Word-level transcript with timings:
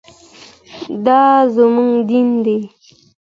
دا 1.05 1.21
زموږ 1.55 1.93
دین 2.09 2.29
دی. 2.45 2.57